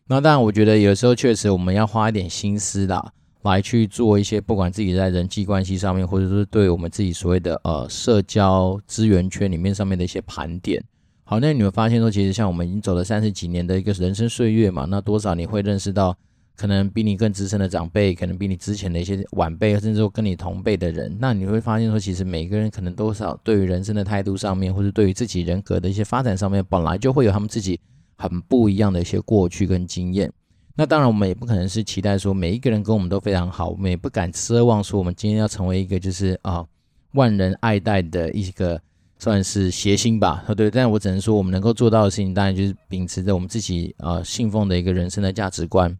[0.07, 3.13] 那当然，我觉得有时候确实我们要花一点心思啦。
[3.51, 10.83] 来去做一些，不管自己在人际关系上面，或者是对我们自己所谓的呃社交资源圈里面上面的一些盘点。
[11.25, 16.17] 好，那你会发现说，其实像我们已经走了三十几年的一个人生岁月嘛，那多少你会认识到，
[16.57, 27.81] 可能比你更资深的长辈，可能比你之前的一些晚辈，甚至说跟你同辈的人，那你会发现说，其实每个人可能多少对于人生的态度上面，或者对于自己人格的一些发展上面，本来就会有他们自己
[28.17, 30.31] 很不一样的一些过去跟经验。
[30.77, 36.67] 那当然，我们也不可能是期待说每一个人跟我们都非常好，我们也不敢奢望说我们今天要成为一个就是啊
[37.13, 38.81] 万人爱戴的一个
[39.17, 40.69] 算是谐星吧，对。
[40.69, 45.97] 但我只能说，我们能够做到的事情，当然就是秉持着我们自己啊信奉的一个人生的价值观，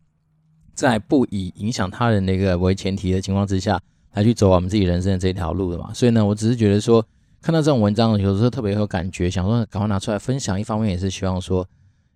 [0.75, 3.81] 在不以影响他人的一个为前提的情况之下，
[4.15, 5.95] 来去走我们自己人生的这条路的嘛。
[5.95, 7.07] 所以呢，我只是觉得说，
[7.41, 10.61] 看到这种文章，有时候特别有感觉，想说赶快拿出来分享。
[10.61, 11.65] 一方面也是希望说。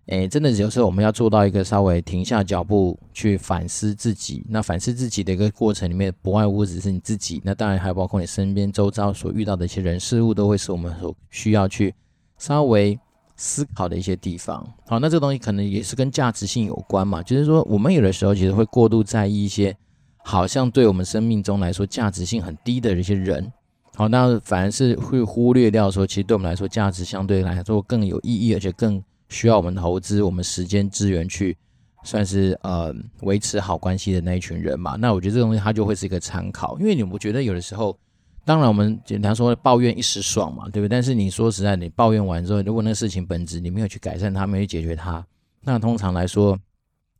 [0.07, 4.43] 诶，真的有时候我们要做到一个稍微停下脚步去反思自己。
[4.49, 7.39] 那反思自己的一个过程里面，不外乎只是你自己。
[7.45, 11.93] 那当然还包括你身边周遭所遇到的一些人事物，都会是我们所需要去
[12.39, 12.97] 稍微
[13.35, 14.67] 思考的一些地方。
[14.87, 17.21] 好，那这个东西可能也是跟价值性有关嘛。
[17.21, 19.77] 就是说，我们有的时候其实会过度在意一些
[20.23, 23.53] 好像对我们生命中来说价值性很低的一些人。
[23.93, 28.99] 好，那反而是会忽略掉说，其实对我们来说价值相对来说更有意义，而且更。
[29.29, 31.55] 需要我们投资我们时间资源去，
[32.03, 34.95] 算是呃维持好关系的那一群人嘛。
[34.95, 37.97] 那我觉得这东西它就会是一个参考，因为你不觉得有的时候，
[38.43, 40.89] 当然我们简单说抱怨一时爽嘛，对不对？
[40.89, 45.23] 但是你说实在，你抱怨完之后，如果那个事情本质你没有去改善它，没有去解决它，
[45.61, 46.57] 那通常来说，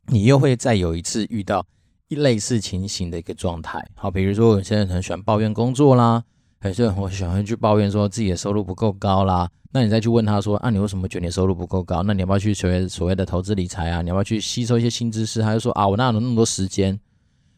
[0.06, 1.64] 你又会再有一次遇到
[2.08, 3.86] 一类似情形的一个状态。
[3.94, 6.24] 好，比如说有些人很喜欢抱怨工作啦，
[6.62, 9.48] 有些人我喜欢去抱怨说自己的收入不够高啦。
[9.72, 12.02] 那你再去问他说，啊，你为什么觉得你收入不够高？
[12.02, 14.02] 那你要不要去学所谓的投资理财啊？
[14.02, 15.40] 你要不要去吸收一些新知识？
[15.40, 16.98] 他就说啊，我哪有那么多时间？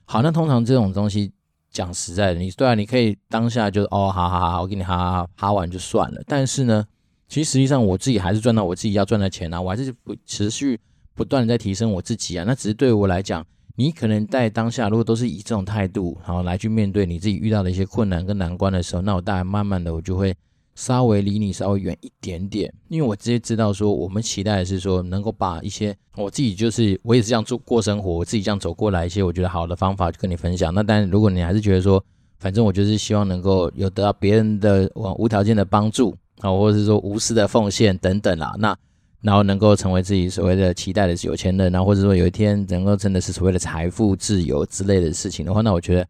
[0.04, 1.32] 好，那通常这种东西
[1.70, 6.22] 讲实在的，你对啊，你可以当下就哦，好好好，我给你哈哈哈完就算了。
[6.26, 6.84] 但是呢，
[7.28, 10.78] 其实实际上我自己还是赚到我自己要赚的钱啊，我还是不持续
[11.14, 12.44] 不断的在提升我自己啊。
[12.46, 13.42] 那只是对我来讲，
[13.76, 20.34] 你可能在当下如果都是以这种态度，然后来去面对你自己遇到的一些困难跟难关的时候，那我大概慢慢的我就会。
[20.82, 30.74] 稍微离你稍微远一点点，因为我直接知道说，我们期待的是说，能够把一些我自己就是我也是这样做过生活，我自己这样走过来一些我觉得好的方法就跟你分享。
[30.74, 32.04] 那但如果你还是觉得说，
[32.40, 38.76] 反正我就是希望能够有得到别人的无条件的帮助啊，或者是说无私的奉献等等啦，那
[39.20, 46.06] 然后能够成为自己所谓的期待的有钱人，然后或者说有一天能够真的是所谓的财富自由之类的事情的话，那我觉得，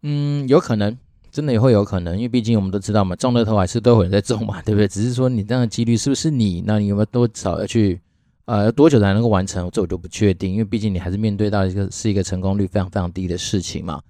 [0.00, 0.96] 嗯，有可能。
[1.30, 4.88] 真的也会有可能，因为毕竟我们都知道嘛，中了头还是都有人在中嘛， 对不对？
[4.88, 6.62] 只是说你这样的几率是不是你？
[6.66, 8.00] 那你有没有多少要去
[8.46, 9.68] 呃，多久才能够完成？
[9.70, 14.00] 这我就不确定，因为毕竟你还是面对到一个是一个成功率非常非常低的事情嘛。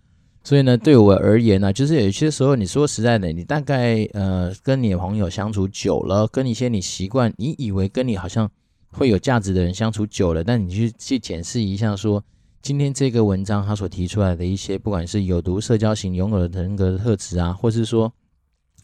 [0.45, 8.49] 所以呢，对我而言呢，就是有些时候你说实在的，你大概呃跟你的朋友相处久了，跟一些你习惯、你以为跟你好像
[8.93, 12.23] 会有价值的人相处久了，但你去去检视一下，说
[12.63, 18.13] 今天这个文章他所提出来的一些，不管是有毒社交型拥有的人格的特质啊，或是说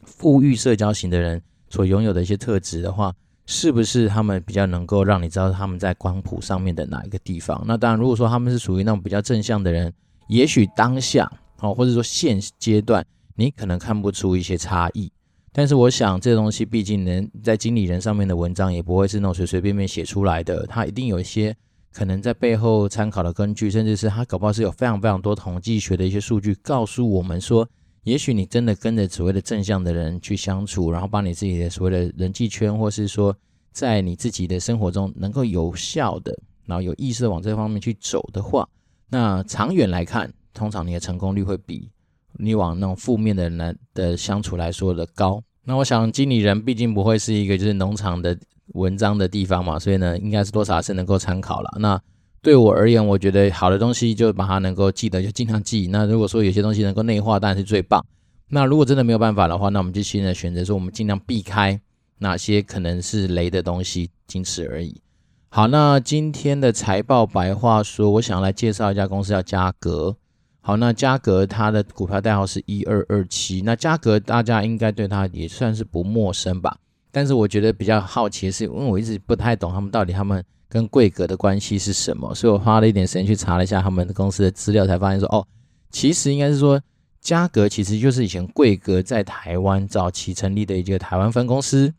[0.04, 3.14] 富裕社交型的人所拥有的一些特质的话。
[3.46, 7.62] 是不是他们比较能够让你知道他们在光谱上面的哪一个地方？
[7.66, 9.92] 那当然，如果说他们是属于那种比较正向的人，
[10.28, 13.04] 也许当下哦，或者说现阶段，
[13.36, 15.12] 你可能看不出一些差异。
[15.52, 21.54] 但是我想，这东西毕竟能在经理人上面的文章也不会是那种随随便便写出来的，他一定有一些
[21.94, 27.66] 可能在背后参考的根据，甚至是他搞不好是有非常非常多统计学的一些数据告诉我们说。
[28.02, 33.34] 也许你真的跟着所谓的正向的人去相处，然后把你自己的所谓的人际圈，或是说
[33.72, 38.68] 在你自己的生活中能够有效的，然后有意识的往这方面去走的话，
[39.08, 41.88] 那长远来看，通常你的成功率会比
[42.34, 45.42] 你往那种负面的人的相处来说的高。
[45.64, 51.76] 那我想经理人毕竟不会是一个就是农场的文章的地方嘛，所以呢，应该是多少是能够参考了。
[51.78, 52.00] 那。
[52.42, 55.88] 对我而言，我觉得好的东西就把它能够记得，就尽量记。
[55.90, 58.04] 那如果说有些东西能够内化，当然是最棒。
[58.50, 61.80] 那如果真的没有办法的话，那我们就现在选择说，我们尽量避开
[62.18, 65.00] 哪些可能是雷的东西，仅此而已。
[65.48, 70.14] 好，那今天的财报白话说，我想来介绍一家公司叫嘉格。
[70.60, 73.62] 好，那嘉格它的股票代号是一二二七。
[73.62, 76.76] 那嘉格大家应该对它也算是不陌生吧？
[77.14, 80.44] 但是我觉得比较好奇的是，因为我一直不太懂他们到底他们。
[80.66, 82.34] 跟贵格的关系是什么？
[82.34, 85.46] 所以我花了一点时间去查了一下他们的公司的资料，才发现说，哦，
[85.92, 86.80] 其实应该是说，
[87.20, 91.94] 嘉格其实就是以前贵格在台湾早期成立的一个台湾分公司。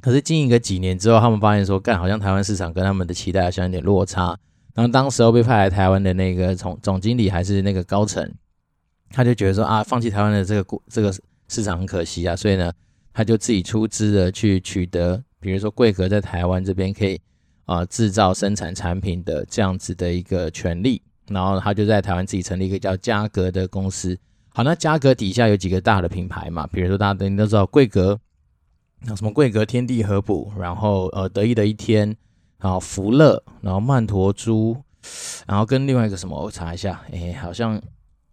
[0.00, 4.34] 可是经营个几年之后，他们发现说，干好像台湾市场跟他们的期待好像有点落差。
[4.72, 8.32] 然后当时候被派来台湾的那个总总经理还是那个高层，
[9.10, 11.12] 他就觉得说啊，放弃台湾的这个这个
[11.48, 12.72] 市场很可惜啊，所以呢，
[13.20, 17.20] 他就自己出资的去取得，比如说贵格在台湾这边可以。
[17.66, 24.18] 啊，制造生产产品的这样子的一个权利，然后他就在台湾自己成立一个叫嘉格的公司。
[24.48, 26.66] 好，那嘉格底下有几个大的品牌嘛？
[26.72, 28.18] 比如说大家都都知道贵格，
[29.06, 32.16] 那什么贵格天地合补，然后呃得意的一天，
[32.58, 34.76] 然后福乐，然后曼陀珠，
[35.46, 37.80] 然后跟另外一个什么，我查一下，哎，好像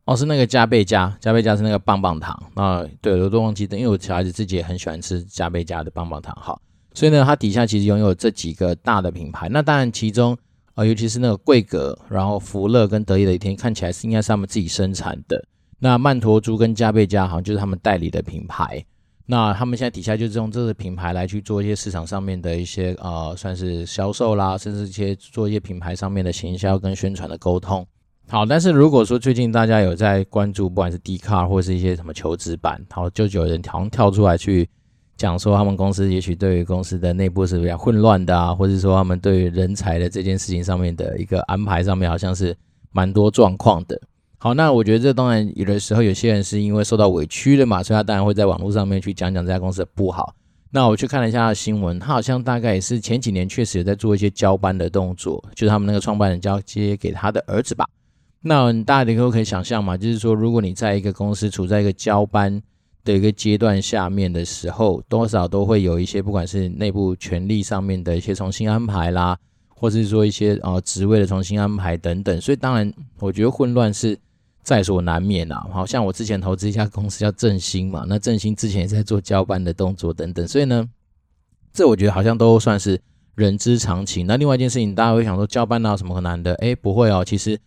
[0.07, 6.59] 哦是那个加贝加，加贝加是那个棒棒糖啊，对，我都忘记的，因为我小孩子自己也很喜欢吃加贝加的棒棒糖，好。
[6.93, 9.49] 所以呢，它底下其实拥有这几个大的品牌。
[9.49, 10.35] 那当然，其中
[10.75, 15.43] 啊、尤其是那个贵格，然后福乐跟得意的一天，看起来是应该是他们自己生产的。
[15.77, 18.83] 那曼陀珠跟加贝加好像就是他们代理的品牌。
[19.25, 27.85] 那他们现在底下就是用这个品牌来去做一些市场上面的一些呃，算是销售啦，甚至一些做一些品牌上面的行销跟宣传的沟通。
[28.29, 34.69] 好，但是如果说最近大家有在关注，不管是 d c a r 或是一些什么求职版，好，就有人好像跳出来去。
[35.15, 42.55] 讲说他们公司也许对于公司的内部是比较混乱的啊，或者说他们对于人才的这件事情上面的一个安排上面好像是
[42.91, 43.99] 蛮多状况的。
[44.37, 50.35] 好，那我觉得这当然有的时候有些人是因为受到委屈的嘛，所以他当然会在网络上面去讲讲这家公司的不好。
[50.69, 57.87] 那我去看了一下新闻，他好像大概也是前几年确实有在做一些交班的动作，就是他们那个创办人交接给他的儿子吧。
[58.41, 62.61] 那大家都可以想象嘛，就是说如果你在一个公司处在一个交班。
[63.03, 74.19] 的一个阶段下面的时候，多少都会有一些，不管是内部权力上面的一些重新安排啦，或是说一些呃职位的重新安排等等，所以当然我觉得混乱是
[74.61, 75.65] 在所难免啦。
[75.71, 80.85] 好像我之前投资一家公司叫振兴嘛，那振兴之前也在做交班的动作等等，所以呢，
[81.71, 82.99] 这我觉得好像都算是
[83.35, 84.27] 人之常情。
[84.27, 86.53] 那另外一件事情，大家会想说交班哪有什么很难的？
[86.55, 87.57] 诶，不会哦，其实。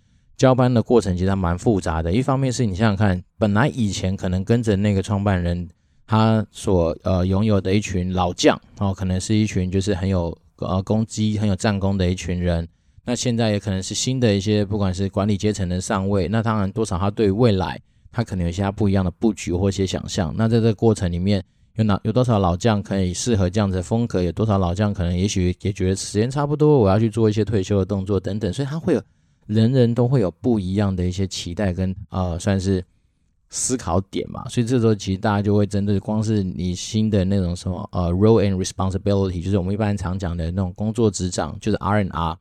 [0.40, 5.68] 交班的过程其实还蛮复杂的，一方面是你想想看，本来以前可能跟着那个创办人，
[6.06, 12.66] 他所呃拥有的一群老将哦，可能是一群就是很有呃攻击、很有战功的一群人，
[13.04, 17.78] 那现在也可能是新的一些不管是管理阶层的上位，那当然多少他对未来
[18.10, 29.02] 他可能有一些不一样的布局或一些想象，那在这个过程里面有哪有多少老将可以适合这样子的风格，有多少老将可能也许也觉得时间差不多，我要去做一些退休的动作等等，所以他会有。
[29.50, 32.84] 人人都会有不一样的一些期待跟呃，算是
[33.48, 42.38] 思考点嘛，所以这时候其实大家就会针对光是你新的那种什么呃 role and responsibility，就是我们一般常讲的那种工作职掌，就是 R and R，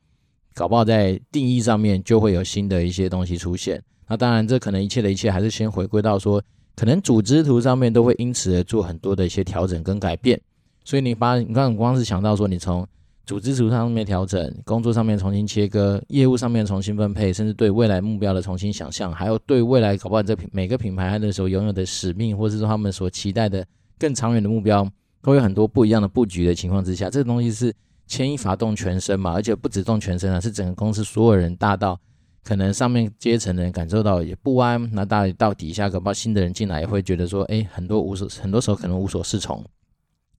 [0.53, 3.81] 搞不好在定义上面就会有新的一些东西出现。
[4.07, 6.39] 那当然，这可能一切的一切还是先回归到说，
[6.75, 10.39] 可能组织图上面都会因此而做很多的一些调整跟改变。
[10.85, 12.87] 所以你把你刚刚光是想到说，你从
[13.29, 23.63] 组织图上面调整，工作上面重新切割，业务上面重新分配，甚至对未来目标的重新想象，还有对未来搞不好这品每个品牌它的时候拥有的使命，或者是说他们所期待的
[23.99, 24.83] 更长远的目标，
[25.21, 27.71] 都有很多不一样的布局的情况之下，这个东西是
[28.07, 31.99] 牵一发动全身嘛，而且不止动全身啊，是整个公司所有人大到
[32.43, 39.63] 可能上面阶层的人感受到也不安，那到到底下搞不好新的人进来也会觉得说，哎，很多无所很多时候可能无所适从，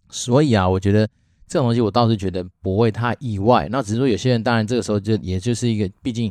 [0.09, 1.09] 所以啊，我觉得。
[1.51, 6.31] 这种东西我倒是觉得不会太意外，那只是说有些人当然这个时候就也就是一个，毕竟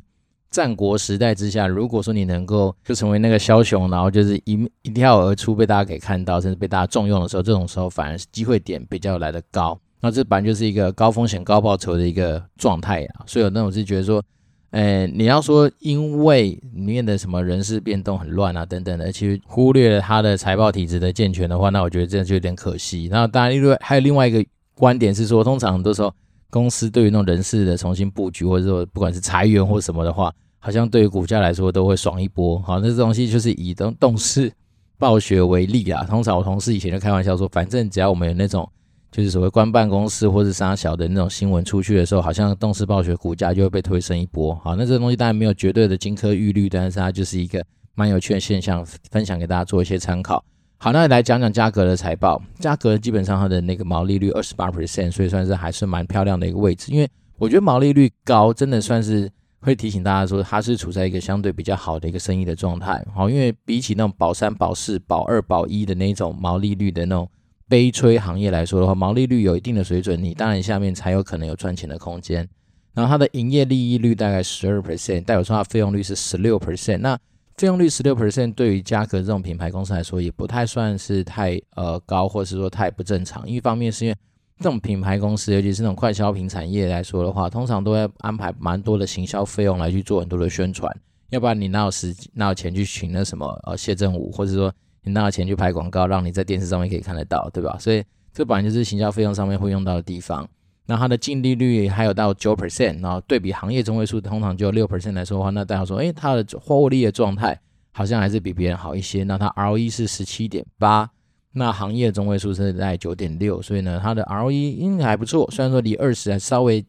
[0.49, 9.77] 战国时代之下，如果说你能够就成为那个枭雄，然后就是一一跳而出被大家给看到，甚至被大家重用的时候，这种时候反而是机会点比较来得高。
[9.99, 14.23] 那这本来就是一个高风险高报酬的一个状态啊，所以有那种是觉得说，
[14.71, 23.07] 呃，你要说因为里面的什么人事变动很乱啊等等的，其实忽略了他的财报体质的健全的话，那我觉得这样就有点可惜。
[23.07, 24.45] 然后当然因为还有另外一个。
[24.79, 26.09] 观点是说，通常很多时候
[26.49, 32.57] 公司对于那种人事的重新布局，或者说不管是裁员或什么的话，好像对于股价来说都会爽一波。
[32.59, 34.49] 好，那这东西就是以动动视
[34.97, 36.05] 暴雪为例啊。
[36.05, 38.67] 通常我同事以前就开玩笑说，反正只要我们有那种
[39.11, 44.55] 就是所谓关办公室或者杀小的那种新闻出去的时候，好像动视暴雪股价就会被推升一波。
[44.63, 47.61] 好，那这东西当然没有绝对的金科玉律，但是它就是一个
[47.95, 50.41] 蛮有趣的现象，分享给大家做一些参考。
[50.81, 52.41] 好，那来讲讲嘉格的财报。
[52.57, 56.89] 嘉格基本上它的那个毛利率二十八 percent，所以算是还是蛮漂亮的一个位置。
[56.93, 63.05] 因为我觉得毛利率高，真的算是会提醒大家说，它是处在一个相对比较好的一个生意的状态。
[63.13, 67.29] 好，因为比起那种保三、保四、保二、保一的那种毛利率的那种
[67.67, 72.47] 悲催行业来说的话，毛利率有一定的水准，你当然下面才有可能有赚钱的空间。
[72.93, 76.99] 然后它的营业利益率大概十二 percent，代表说它费用率是十六 percent。
[76.99, 77.19] 那
[77.59, 83.45] 费用率十六 percent，对于嘉格这种品牌公司来说，也不太算是太呃高，或是说太不正常。
[83.45, 84.17] 一方面是因为
[84.59, 90.89] 这种品牌公司，尤其是那种快消品产业来说的话，通常都会安排蛮多的行销费用来去做很多的宣传，
[91.31, 97.75] 要不然你哪有时哪有钱去请那什么呃谢振武，或者说你哪有钱去拍广告，让你在电视上面可以看得到，对吧？
[97.77, 100.47] 所以这本来就是行销费用上面会用到的地方。
[100.89, 109.23] 那它的净利率还有到九 percent，然后对比行业中位数通常就六 percent 来说的话，那代表说，诶，它的获利的状态好像还是比别人好一些。
[109.23, 111.07] 那它 ROE 是十七点八，
[111.51, 115.47] 那行业中位数是在九点六，所以呢，它的 ROE 应该还不错。
[115.51, 116.83] 虽然说离二十还稍微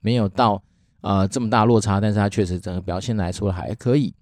[0.00, 0.62] 没有到
[1.00, 4.14] 呃这么大落差，但是它确实整个表现来说还可以。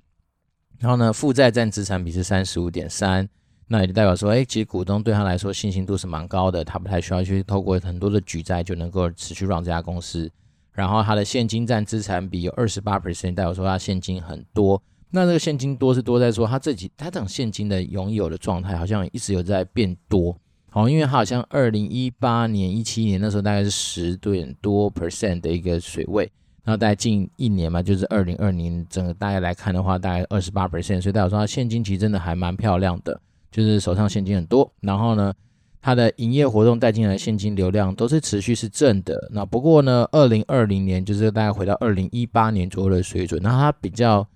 [0.78, 3.28] 然后呢，负债占资产比是三十五点三。
[3.70, 10.30] 那也就代表说，哎，其实股东对他来说信心度是蛮高的，他不太需要去透过很多的举债就能够持续让这家公司。
[10.72, 14.82] 然后他的现金占资产比有二十八 percent，代表说他现金很多。
[15.10, 20.36] 那这个现金多是多在说他自己，他这种现金的拥有的状态好像一直有在变多。
[20.70, 26.30] 好，因为他好像二零一八年、一七年那时候大概是十点多 percent 的一个水位，
[26.62, 33.20] 然后大概近一年嘛，就是二零二零整个大概来看的话，大概二十八 percent，所以代表说他现金其实真的还蛮漂亮的。
[33.50, 35.32] 就是手上现金很多，然后呢，
[35.80, 39.28] 它的营业活动带进来现金流量都是持续是正的。
[39.32, 43.40] 那不过呢，二零二零年就是大概回到二零一八年左右的水准。
[43.42, 44.26] 那它比较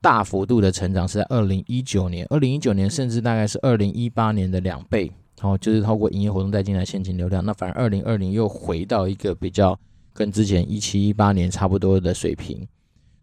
[0.00, 5.10] 大幅度的成长是在二零一九年，二零一九年甚至大概是二零一八年的两倍。
[5.38, 9.78] 然后就是透过营业活动带进来现金流量，那反而二零二零又回到一个比较
[10.14, 12.66] 跟之前一七一八年差不多的水平。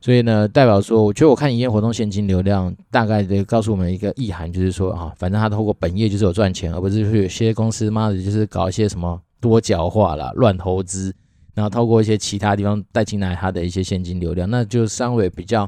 [0.04, 11.16] 所以呢，代表说，我觉得我看营业活动现金流量大概的告诉我们一个意涵，就是说啊，反正他透过本业就是有赚钱，而不是说有些公司妈的就是搞一些什么多角化啦、乱投资，
[11.54, 15.66] 然后透过一些其他地方带进来他的一些现金流量，那就稍微比较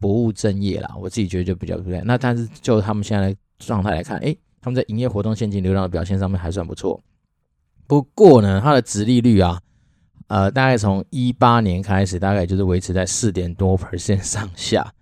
[0.00, 0.88] 不务正业啦。
[0.98, 2.00] 我自己觉得就比较对。
[2.06, 6.98] 那但是就他们现在的状态来看，诶，他们在营业活动现金流量的表现上面还算不错。
[7.86, 9.60] 不过呢，它的值利率啊。
[10.34, 14.92] 呃，大概从一八年开始，大概就是维持在四点多 percent 上下。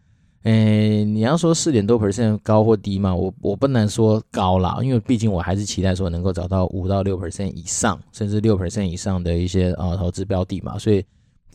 [0.42, 3.14] 诶，你要说四点多 percent 高或低嘛？
[3.14, 10.78] 我我不能说高啦，因为毕竟我还是期待说能够找到五到六 percent 以上，甚至六 percent 以上的一些呃投资标的嘛。
[10.78, 11.02] 所以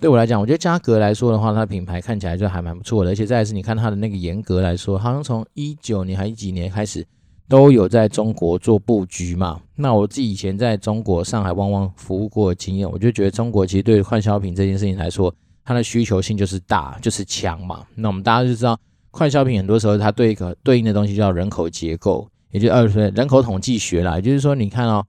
[0.02, 3.12] 对我来讲，我觉得嘉格来说的话，它的品牌看起来就还蛮不错的。
[3.12, 7.06] 而且再来是，你看它的那个严格来说，好像从一九年还是几年开始。
[7.50, 9.62] 都有在中国做布局嘛？
[9.76, 15.34] 那我自己以前在中国上海旺旺服务过的经验，我就觉得中国其实对快消品这件事情来说，
[15.64, 17.86] 它的需求性就是大，就是强嘛。
[17.96, 18.78] 那我们大家就知道，
[19.12, 24.16] 快消品很多时候它对一个对应的东西叫人口结构，也就二十岁人口统计学啦。
[24.16, 25.06] 也就是说，你看哦，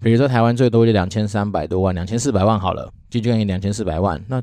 [0.00, 4.22] 比如说台湾最多就两千三百多万，两千四百万好了，就就等于两千四百万。
[4.28, 4.42] 那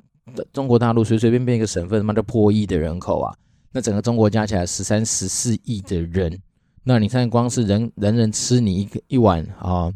[0.53, 3.33] 中国大陆随随便便一个省份，他妈就破亿的人口啊！
[3.71, 6.39] 那整个中国加起来十三十四亿的人。
[6.83, 9.91] 那你看，光是人人人吃你一个一碗啊，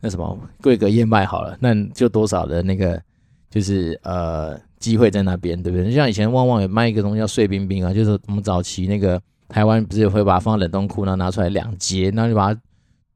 [0.00, 3.00] 那什么贵格燕麦好了，那就多少的那个
[3.48, 5.86] 就是呃机会在那边，对不对？
[5.86, 12.60] 就像以前旺旺也卖一个东西叫碎冰冰啊，就是我们早期那个台湾不是也会把它放冷冻库，然后拿出来两节，然后就把它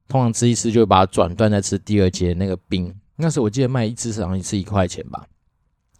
[0.07, 2.91] 通常吃一吃，就会把它转断再吃第二节那个冰。
[3.17, 5.25] 那时候我记得卖一只好像一次一块钱吧，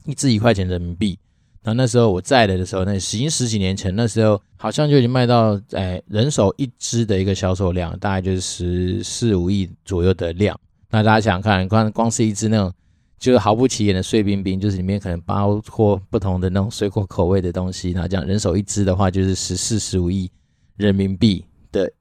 [0.06, 1.20] 一只一块钱人民币。
[1.64, 10.58] 那那时候我在的的时候，那已经十几年前，那时候好像就已经卖到哎人手一只的一个销售量，大概就是十四五亿左右的量。
[10.90, 12.74] 那大家想想看，光光是一只那种
[13.20, 20.32] 就是毫不起眼的碎冰冰，就是里面可能包括不同的那种水果口味的东西，那这样人手一只的话，就是十四十五亿
[20.78, 21.92] 人民币的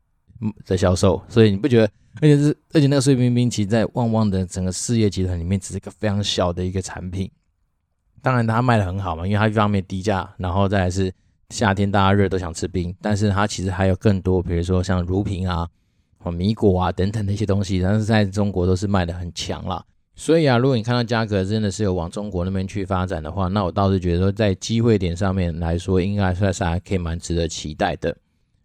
[0.64, 1.20] 的销售。
[1.28, 1.90] 所以你不觉得？
[2.20, 7.30] 而且是而且那个碎冰冰，其实在旺旺的整个事业集团里面，只是一个非常小的一个产品。
[8.22, 11.12] 当然，它卖得很好嘛，因为它一方面低价，然后再来是
[11.50, 15.68] 夏天大家热都想吃冰，但是它其实还有更多，比如说像乳品啊、
[16.32, 19.82] 米果啊等等的一些东西，但是在中国都是卖得很强啦。
[20.14, 28.14] 所以啊，如果你看到价格真的是有往中国那边去发展的话，那我倒是觉得说在机会点上面来说，应该算是还可以蛮值得期待的。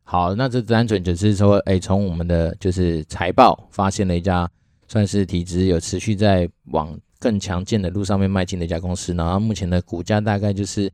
[0.04, 4.50] 好，那这单纯只是说，哎，从我们的就是财报发现了一家
[4.88, 7.00] 算是体质有持续在往。
[7.24, 10.92] 更强健的路上面迈进的一家公司，然后目前的股价大概就是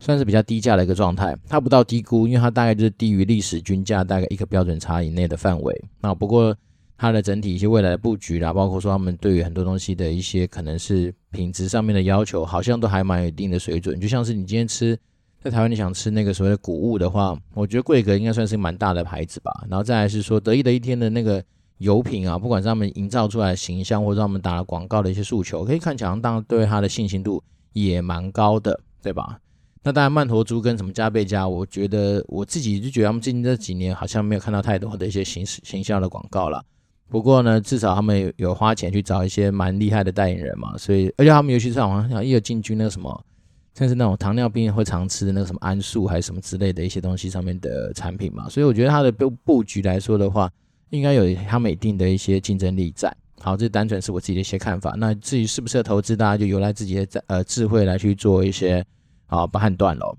[0.00, 5.84] 算是比较低价的一个状态，它不到低估，因为它大概就是低于历史均价大概一个标准差以内的范围。
[6.00, 6.52] 那不过
[6.96, 14.00] 它的整体一些未来的布局啦，包括说他们对于很多东西的一些可能是品质上面的要求，好像都还蛮有一定的水准。
[14.00, 14.98] 就像是你今天吃
[15.40, 19.52] 在台湾，你想吃那个所谓的谷物的话，我觉得贵格应该算是蛮大的牌子吧。
[19.70, 21.40] 然后再来是说得意的一天的那个。
[21.78, 29.38] 油品啊，不管是他们营造出来的形象，或者他们打了广告的一些诉求，可以看起来当对他的信心度也蛮高的，对吧？
[29.84, 36.62] 那当然，曼陀珠跟什么加倍加，我觉得我自己就觉得他们最近这几年好像没有看到太多的一些形形象的广告了。
[37.08, 43.24] 不过呢，至少他们有花钱去找一些蛮厉害的代言人嘛，所以而且他们尤其是好像也有进军那个什么，
[43.74, 50.50] 像是那种糖尿病会常吃的那个什么安素还是什么之类的一些东西上面的产品嘛，所以我觉得它的布布局来说的话。
[50.90, 53.14] 应该有他们一定的一些竞争力在。
[53.40, 54.94] 好，这单纯是我自己的一些看法。
[54.98, 58.84] 那至于适不适合投资，大家就由来自己的呃智慧来去做一些
[59.26, 60.16] 啊判断喽。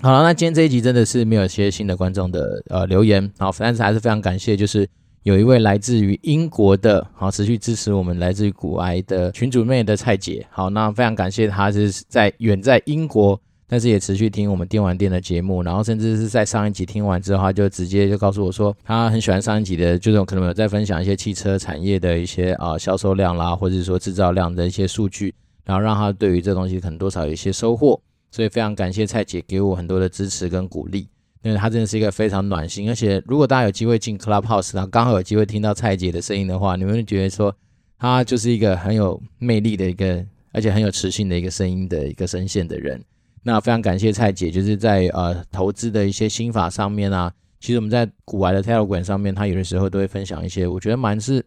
[0.00, 4.88] 好了，那今天这一集真的是没有一些新的观众的呃留言，好，但是还是非常感谢，就是
[5.24, 10.46] 有一位来自于英国的，好持续支持我们来自于古埃的群主妹的蔡姐。
[10.50, 13.40] 好，那非常感谢她是在远在英国。
[13.68, 28.00] 但是也持续听我们电玩店的节目，然后甚至是在上一集听完之后，他就直接就告诉我说，他很喜欢上一集的，就是可能有在分享一些汽车产业的一些啊销售量啦，或者说制造量的一些数据，然后让他对于这东西可能多少有一些收获。
[28.30, 31.08] 所以非常感谢蔡姐给我很多的支持跟鼓励，
[31.42, 32.86] 因为她真的是一个非常暖心。
[32.88, 37.54] 而且如果大家有机会进 Clubhouse，然后刚好有机会听到蔡姐的声音的话，你们会觉得说
[37.98, 43.02] 她就是一个很有魅力的一个，而且很有磁性的一个声音的一个声线的人。
[43.42, 51.44] 那非常感谢蔡姐，就是在呃投资的一些心法上面啊，其实我们在古玩的 Telegram 上面，他有的时候都会分享一些我觉得蛮是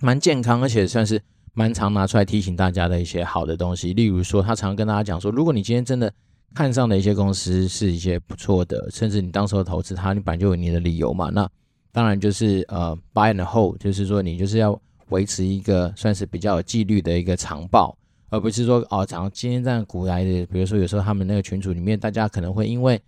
[0.00, 1.20] 蛮健康，而且算是
[1.54, 3.92] 蛮常拿出来提醒大家的一些好的东西。
[3.94, 6.12] 例如说，他常跟大家讲说，如果你今天真的
[6.54, 11.30] 看上的一些公司是一些不错的，甚至你当时候投资它，你本来就有你的理由嘛。
[11.30, 11.48] 那
[11.92, 17.96] 当然就是呃 buy and hold，就是说你就是要维持一个算是比较有纪律的一个长报。
[18.28, 23.00] 而不是说哦，讲今天这样股来的，比如说有时候他们那个群组里面，大家可能会因为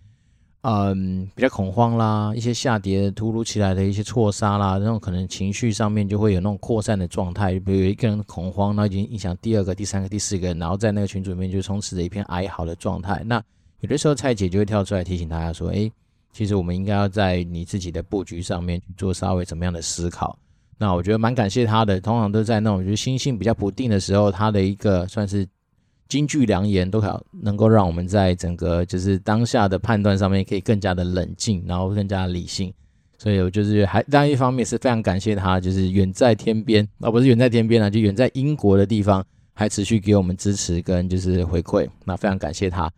[0.61, 7.59] 嗯比较恐慌啦，一些下跌突如其来的一些错杀啦，那种可能情绪上面就会有那种扩散的状态。
[7.59, 13.21] 比如一个人恐慌，那已经影响第二个、第三个、第四个，然后在那个群组里面就充斥着一片哀嚎的状态。
[13.25, 13.43] 那
[13.81, 15.91] 有的时候蔡姐就会跳出来提醒大家说：“诶，
[16.31, 20.37] 其实我们应该要在你自己的布局上面去做稍微怎么样的思考。”
[20.81, 25.45] 那我觉得蛮感谢他的，通常都在那种就是心性比较不定的时候，他的一个算是
[26.07, 32.73] 金句良言，都好能够让我们在整个就是当下的判断上面可以更加的冷静，然后更加理性。
[33.17, 39.21] 所以我就是还，当然一方面是非常感谢他，就是远在天边，啊不是远在天边啊，就远在英国的地方，
[39.53, 42.89] 还持续给我们支持跟就是回馈，那非常感谢他。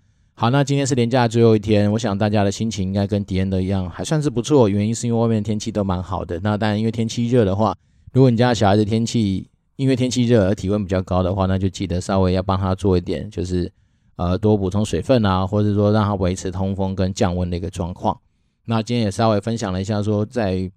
[0.41, 4.67] 好，那今天是连假最后一天，我想大家的心情应该跟迪恩的一样，还算是不错。
[4.67, 6.39] 原因是因为外面的天气都蛮好的。
[6.39, 7.77] 那当然，因为天气热的话，
[8.11, 13.71] 如果你家小孩子天气因为天气热而体温比较高的话，那就记得稍微要帮他做一点，就是
[14.15, 18.19] 呃多补充水分啊，或者说让他维持通风跟降温的一个状况。
[18.65, 20.71] 那今天也稍微分享了一下，说在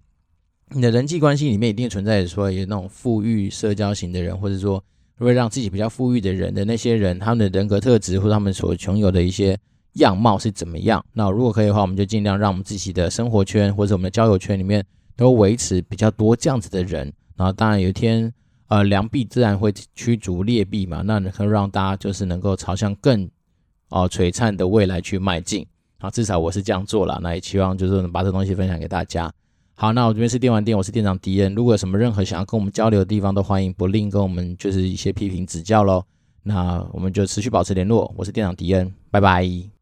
[0.75, 4.83] 你的人际关系里面一定存在说有那种富裕社交型的人，或者说。
[5.17, 9.57] 会让自己比较富裕的人的那些人，他们的人格特质或他们所穷有的一些
[9.93, 11.03] 样貌是怎么样？
[11.13, 14.85] 那如果可以的话，我们就尽量让我们自己的生活圈或者我们的交友圈里面
[15.15, 17.11] 都维持比较多这样子的人。
[17.37, 18.33] 然后当然有一天，
[18.67, 23.29] 呃，良币自然会驱逐劣币嘛，那能让大家就是能够朝向更
[23.89, 25.65] 哦璀璨的未来去迈进
[25.99, 26.09] 啊。
[26.09, 29.31] 至少我是这样做了，那也希望就是能把这东西分享给大家。
[29.77, 31.53] 好，那我这边是电玩店，我是店长迪恩。
[31.53, 36.01] 如果有什么任何想要跟我们交流的地方，都欢迎不吝跟我们就是一些批评指教喽。
[36.43, 39.74] 那我们就持续保持联络，我是店长迪恩，拜拜。